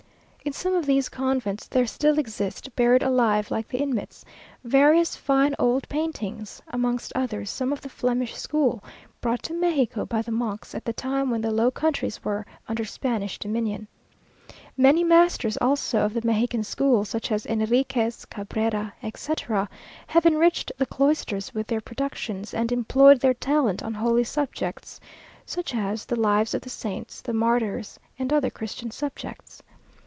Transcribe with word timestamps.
In 0.43 0.53
some 0.53 0.73
of 0.73 0.87
these 0.87 1.07
convents 1.07 1.67
there 1.67 1.85
still 1.85 2.17
exist, 2.17 2.75
buried 2.75 3.03
alive 3.03 3.51
like 3.51 3.67
the 3.67 3.77
inmates, 3.77 4.25
various 4.63 5.15
fine 5.15 5.53
old 5.59 5.87
paintings; 5.87 6.59
amongst 6.69 7.13
others, 7.15 7.47
some 7.51 7.71
of 7.71 7.81
the 7.81 7.89
Flemish 7.89 8.35
school, 8.35 8.83
brought 9.21 9.43
to 9.43 9.53
Mexico 9.53 10.03
by 10.03 10.23
the 10.23 10.31
monks, 10.31 10.73
at 10.73 10.83
the 10.83 10.93
time 10.93 11.29
when 11.29 11.41
the 11.41 11.51
Low 11.51 11.69
Countries 11.69 12.23
were 12.23 12.43
under 12.67 12.83
Spanish 12.83 13.37
dominion. 13.37 13.87
Many 14.75 15.03
masters 15.03 15.57
also 15.57 15.99
of 16.03 16.11
the 16.15 16.25
Mexican 16.25 16.63
school, 16.63 17.05
such 17.05 17.31
as 17.31 17.45
Enriquez, 17.45 18.25
Cabrera, 18.25 18.95
etc., 19.03 19.69
have 20.07 20.25
enriched 20.25 20.71
the 20.75 20.87
cloisters 20.87 21.53
with 21.53 21.67
their 21.67 21.81
productions, 21.81 22.51
and 22.55 22.71
employed 22.71 23.19
their 23.19 23.35
talent 23.35 23.83
on 23.83 23.93
holy 23.93 24.23
subjects, 24.23 24.99
such 25.45 25.75
as 25.75 26.03
the 26.07 26.19
lives 26.19 26.55
of 26.55 26.63
the 26.63 26.69
saints, 26.71 27.21
the 27.21 27.31
martyrs, 27.31 27.99
and 28.17 28.33
other 28.33 28.49
Christian 28.49 28.89
subjects. 28.89 29.61